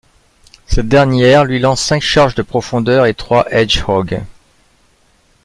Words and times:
Cette 0.65 0.87
dernière, 0.87 1.45
lui 1.45 1.59
lance 1.59 1.79
cinq 1.79 2.01
charges 2.01 2.33
de 2.33 2.41
profondeur 2.41 3.05
et 3.05 3.13
trois 3.13 3.45
Hedgehog. 3.51 4.23